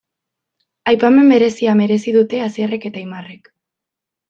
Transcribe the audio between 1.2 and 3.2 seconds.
berezia merezi dute Asierrek eta